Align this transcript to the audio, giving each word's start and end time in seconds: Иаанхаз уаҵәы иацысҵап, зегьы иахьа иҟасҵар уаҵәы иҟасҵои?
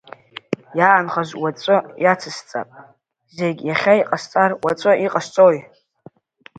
Иаанхаз 0.79 1.29
уаҵәы 1.41 1.77
иацысҵап, 2.03 2.69
зегьы 3.37 3.65
иахьа 3.67 3.93
иҟасҵар 4.01 4.51
уаҵәы 4.63 4.91
иҟасҵои? 5.05 5.59